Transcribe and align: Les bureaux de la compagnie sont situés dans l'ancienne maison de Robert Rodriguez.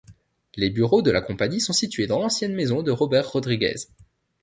Les 0.55 0.71
bureaux 0.71 1.03
de 1.03 1.11
la 1.11 1.21
compagnie 1.21 1.61
sont 1.61 1.73
situés 1.73 2.07
dans 2.07 2.17
l'ancienne 2.19 2.55
maison 2.55 2.81
de 2.81 2.89
Robert 2.89 3.29
Rodriguez. 3.31 3.75